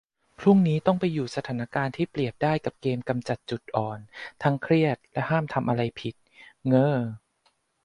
[0.39, 3.99] พรุ่งนี้ต้องไปอยู่สถานการณ์ที่เปรียบได้กับเกมกำจัดจุดอ่อน
[4.43, 6.15] ทั้งเครียดและห้ามทำอะไรผิด
[6.67, 6.95] เง้อ